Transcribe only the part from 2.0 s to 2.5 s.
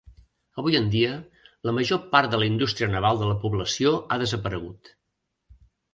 part de la